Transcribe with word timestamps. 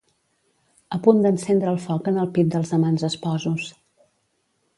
A 0.95 0.99
punt 1.07 1.21
d'encendre 1.25 1.69
el 1.73 1.77
foc 1.83 2.09
en 2.13 2.17
el 2.25 2.33
pit 2.39 2.51
dels 2.57 2.73
amants 2.79 3.07
esposos. 3.11 3.71